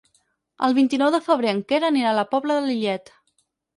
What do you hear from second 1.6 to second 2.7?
Quer anirà a la Pobla de